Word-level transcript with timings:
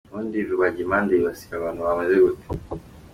Ubundi 0.09 0.37
rubagimpande 0.49 1.11
yibasira 1.13 1.53
abantu 1.57 1.81
bameze 1.87 2.15
gute?. 2.25 2.47